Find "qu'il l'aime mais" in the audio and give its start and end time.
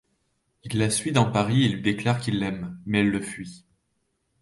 2.19-3.01